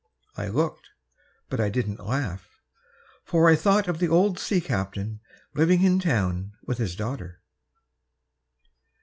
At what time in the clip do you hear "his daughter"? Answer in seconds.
6.79-7.39